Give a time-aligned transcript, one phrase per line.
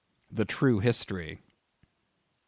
[0.31, 1.43] "The True History."